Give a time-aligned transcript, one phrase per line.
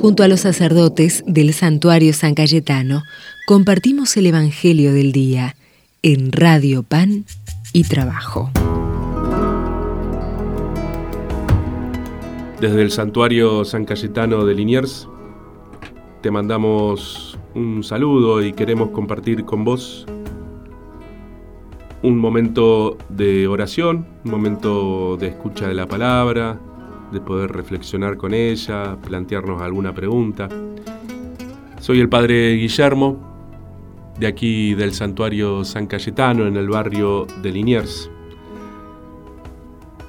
[0.00, 3.02] Junto a los sacerdotes del santuario San Cayetano,
[3.48, 5.56] compartimos el Evangelio del Día
[6.02, 7.24] en Radio Pan
[7.72, 8.48] y Trabajo.
[12.60, 15.08] Desde el santuario San Cayetano de Liniers,
[16.22, 20.06] te mandamos un saludo y queremos compartir con vos
[22.04, 26.60] un momento de oración, un momento de escucha de la palabra,
[27.12, 30.48] de poder reflexionar con ella, plantearnos alguna pregunta.
[31.80, 33.18] Soy el padre Guillermo,
[34.18, 38.10] de aquí del santuario San Cayetano, en el barrio de Liniers.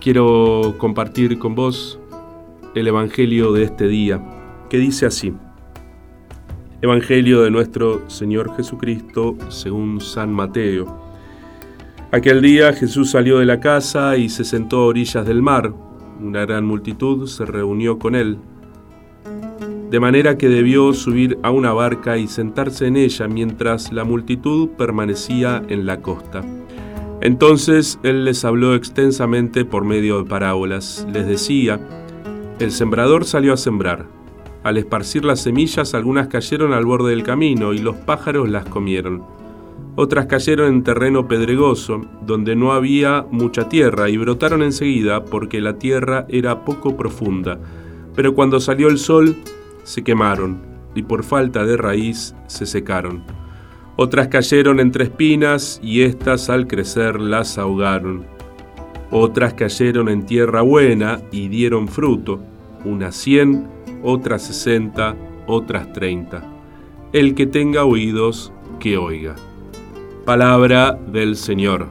[0.02, 2.00] Quiero compartir con vos
[2.76, 4.22] el Evangelio de este día,
[4.70, 5.34] que dice así.
[6.82, 11.10] Evangelio de nuestro Señor Jesucristo según San Mateo
[12.12, 15.72] Aquel día Jesús salió de la casa y se sentó a orillas del mar.
[16.20, 18.38] Una gran multitud se reunió con él,
[19.90, 24.70] de manera que debió subir a una barca y sentarse en ella mientras la multitud
[24.70, 26.44] permanecía en la costa.
[27.22, 31.08] Entonces él les habló extensamente por medio de parábolas.
[31.12, 31.80] Les decía,
[32.60, 34.06] el sembrador salió a sembrar.
[34.64, 39.39] Al esparcir las semillas algunas cayeron al borde del camino y los pájaros las comieron.
[40.02, 45.78] Otras cayeron en terreno pedregoso, donde no había mucha tierra, y brotaron enseguida porque la
[45.78, 47.60] tierra era poco profunda.
[48.16, 49.36] Pero cuando salió el sol,
[49.84, 50.62] se quemaron,
[50.96, 53.26] y por falta de raíz se secaron.
[53.98, 58.26] Otras cayeron entre espinas, y éstas al crecer las ahogaron.
[59.12, 62.40] Otras cayeron en tierra buena y dieron fruto,
[62.86, 63.68] unas cien,
[64.02, 66.42] otras sesenta, otras treinta.
[67.12, 69.36] El que tenga oídos, que oiga.
[70.30, 71.88] Palabra del Señor.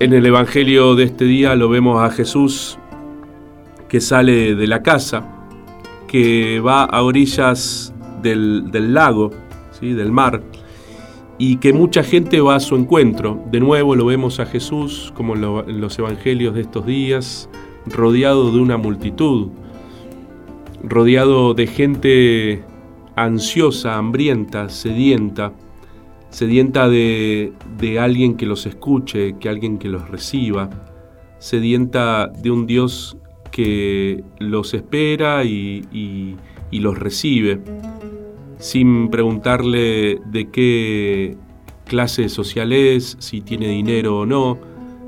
[0.00, 2.78] En el Evangelio de este día lo vemos a Jesús
[3.88, 5.26] que sale de la casa,
[6.08, 9.30] que va a orillas del, lago,
[9.70, 9.94] ¿sí?
[9.94, 10.42] del mar,
[11.38, 13.42] y que mucha gente va a su encuentro.
[13.50, 17.48] De nuevo lo vemos a Jesús, como en los Evangelios de estos días,
[17.86, 19.48] rodeado de una multitud,
[20.82, 22.67] rodeado de gente
[23.22, 25.52] ansiosa, hambrienta, sedienta,
[26.30, 27.52] sedienta de,
[28.00, 30.68] alguien que los escuche, que alguien que los reciba,
[31.38, 33.16] sedienta de un Dios
[33.50, 36.36] que los espera y,
[36.70, 37.60] y los recibe,
[38.58, 41.36] sin preguntarle de qué
[41.84, 44.58] clase social es, si tiene dinero o no,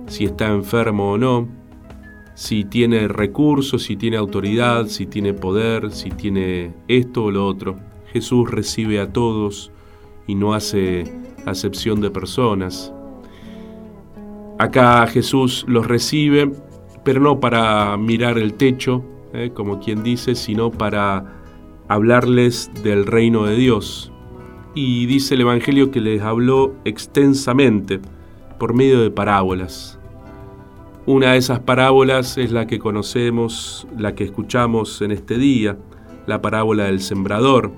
[0.06, 1.48] si está enfermo o no,
[2.34, 7.89] si tiene recursos, si tiene autoridad, si tiene poder, si tiene esto o lo otro.
[8.12, 9.70] Jesús recibe a todos
[10.26, 11.04] y no hace
[11.46, 12.92] acepción de personas.
[14.58, 16.52] Acá Jesús los recibe,
[17.04, 21.40] pero no para mirar el techo, eh, como quien dice, sino para
[21.88, 24.12] hablarles del reino de Dios.
[24.74, 28.00] Y dice el Evangelio que les habló extensamente
[28.58, 29.98] por medio de parábolas.
[31.06, 35.78] Una de esas parábolas es la que conocemos, la que escuchamos en este día,
[36.26, 37.72] la parábola del sembrador,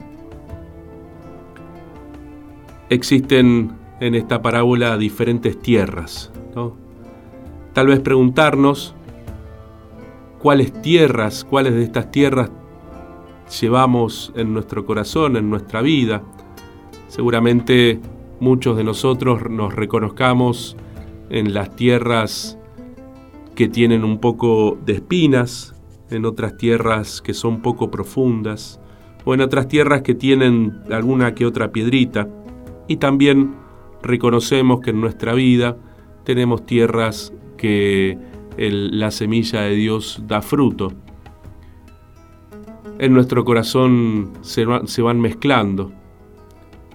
[2.92, 6.32] existen en esta parábola diferentes tierras.
[7.72, 8.94] Tal vez preguntarnos
[10.38, 12.50] cuáles tierras, cuáles de estas tierras
[13.60, 16.22] llevamos en nuestro corazón, en nuestra vida.
[17.08, 18.00] Seguramente
[18.40, 20.76] muchos de nosotros nos reconozcamos
[21.30, 22.58] en las tierras
[23.54, 25.74] que tienen un poco de espinas,
[26.10, 28.80] en otras tierras que son poco profundas,
[29.24, 32.28] o en otras tierras que tienen alguna que otra piedrita
[32.92, 33.54] y también
[34.02, 35.78] reconocemos que en nuestra vida
[36.24, 38.18] tenemos tierras que
[38.58, 40.92] la semilla de Dios da fruto.
[42.98, 45.90] En nuestro corazón se, se van mezclando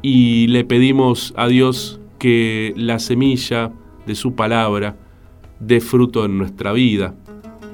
[0.04, 3.72] y le pedimos a Dios que la semilla
[4.06, 4.98] de su palabra
[5.60, 7.16] dé fruto en nuestra vida,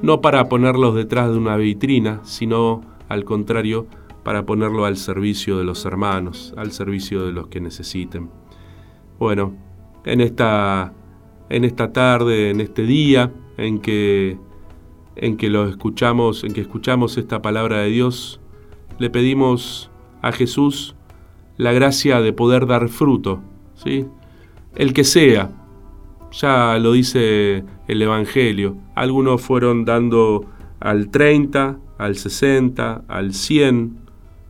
[0.01, 3.85] no para ponerlos detrás de una vitrina, sino al contrario,
[4.23, 8.29] para ponerlo al servicio de los hermanos, al servicio de los que necesiten.
[9.19, 9.55] Bueno,
[10.05, 10.93] en esta,
[11.49, 14.37] en esta tarde, en este día en que,
[15.15, 18.39] en que lo escuchamos, en que escuchamos esta palabra de Dios,
[18.99, 19.91] le pedimos
[20.21, 20.95] a Jesús
[21.57, 23.41] la gracia de poder dar fruto,
[23.75, 24.05] ¿sí?
[24.75, 25.51] El que sea,
[26.31, 30.45] ya lo dice el Evangelio, algunos fueron dando
[30.79, 34.02] al 30, al 60, al 100,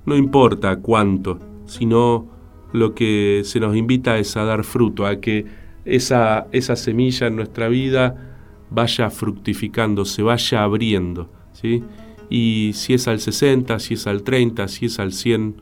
[0.06, 2.28] no importa cuánto, sino
[2.72, 5.46] lo que se nos invita es a dar fruto, a que
[5.86, 8.38] esa, esa semilla en nuestra vida
[8.70, 11.84] vaya fructificando, se vaya abriendo, ¿sí?
[12.30, 15.56] Y si es al 60, si es al 30, si es al 100,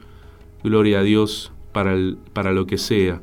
[0.63, 1.95] gloria a Dios para,
[2.33, 3.21] para lo que sea,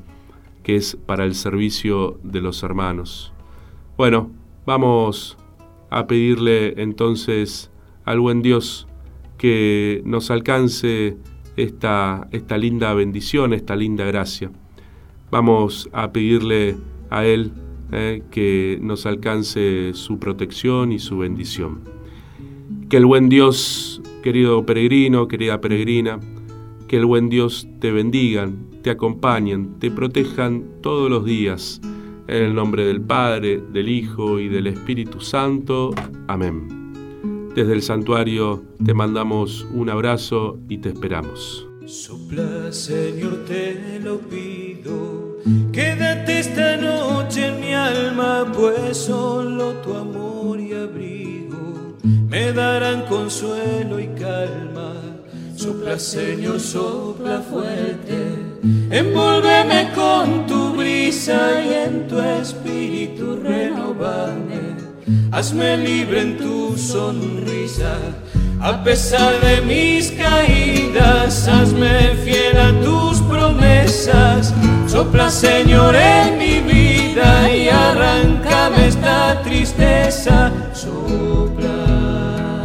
[0.62, 3.32] que es para el servicio de los hermanos.
[3.96, 4.30] Bueno,
[4.66, 5.38] vamos
[5.88, 7.70] a pedirle entonces
[8.04, 8.86] al buen Dios
[9.38, 11.16] que nos alcance
[11.56, 14.50] esta, esta linda bendición, esta linda gracia.
[15.30, 16.76] Vamos a pedirle
[17.10, 17.52] a Él
[17.92, 21.80] eh, que nos alcance su protección y su bendición.
[22.90, 26.18] Que el buen Dios, querido peregrino, querida peregrina,
[26.86, 31.80] que el buen Dios te bendigan, te acompañen, te protejan todos los días.
[32.26, 35.94] En el nombre del Padre, del Hijo y del Espíritu Santo.
[36.26, 36.77] Amén.
[37.58, 41.66] Desde el santuario te mandamos un abrazo y te esperamos.
[41.86, 45.38] Sopla, Señor, te lo pido.
[45.72, 51.96] Quédate esta noche en mi alma, pues solo tu amor y abrigo
[52.28, 54.92] me darán consuelo y calma.
[55.56, 58.36] Sopla, Señor, sopla fuerte.
[58.88, 64.87] Envuélveme con tu brisa y en tu espíritu renovame
[65.32, 67.96] hazme libre en tu sonrisa.
[68.60, 74.52] A pesar de mis caídas, hazme fiel a tus promesas.
[74.88, 80.50] Sopla, Señor, en mi vida y arráncame esta tristeza.
[80.72, 82.64] Sopla,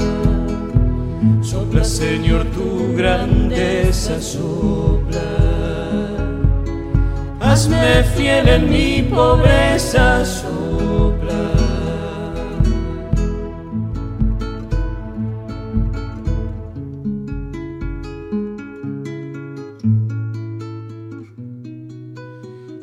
[1.43, 4.19] sopla, Señor, tu grandeza.
[4.19, 5.21] Sopla,
[7.39, 10.25] hazme fiel en mi pobreza.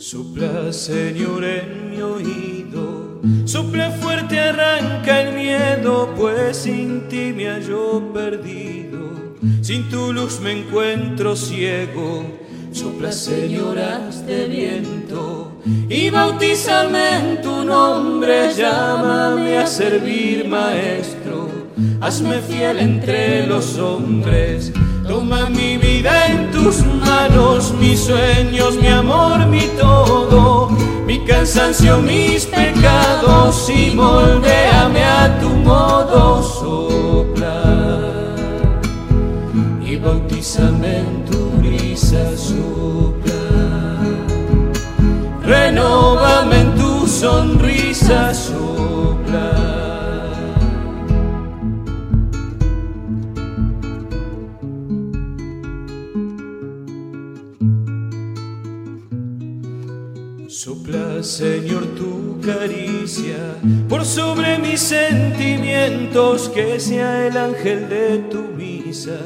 [0.00, 3.20] Señor, en mi oído.
[3.44, 9.11] Sopla fuerte, arranca el miedo, pues sin ti me hallo perdido.
[9.61, 12.25] Sin tu luz me encuentro ciego.
[12.73, 13.76] Sopla, Señor,
[14.26, 15.52] de viento
[15.91, 18.55] y bautízame en tu nombre.
[18.55, 21.47] Llámame a servir, Maestro.
[22.00, 24.73] Hazme fiel entre los hombres.
[25.11, 30.69] Toma mi vida en tus manos, mis sueños, mi amor, mi todo,
[31.05, 34.60] mi cansancio, mis pecados y moldeame
[61.23, 63.57] Señor, tu caricia
[63.89, 69.17] por sobre mis sentimientos, que sea el ángel de tu misa,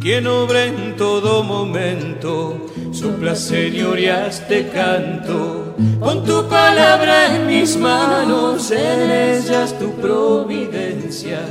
[0.00, 2.66] quien obra en todo momento.
[2.90, 5.76] Sopla, Señor, y hazte canto.
[6.00, 11.42] Con tu palabra en mis manos, en ellas tu providencia,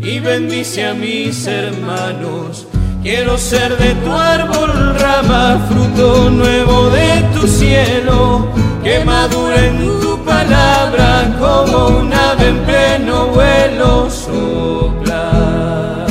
[0.00, 2.68] y bendice a mis hermanos.
[3.02, 10.16] Quiero ser de tu árbol rama, fruto nuevo de tu cielo que madure en tu
[10.24, 11.08] palabra
[11.40, 14.08] como un ave en pleno vuelo.
[14.08, 16.06] Sopla,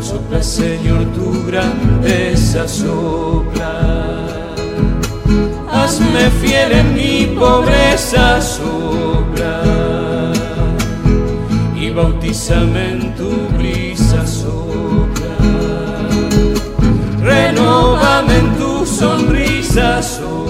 [0.00, 3.74] sopla Señor tu grandeza, sopla.
[5.70, 9.56] Hazme fiel en mi pobreza, sopla.
[11.76, 15.36] Y bautízame en tu brisa, sopla.
[17.20, 20.43] Renóvame en tu sonrisa, sopla.